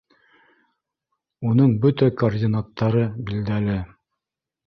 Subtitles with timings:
[1.49, 3.79] Уның бөтә координаттары билдәле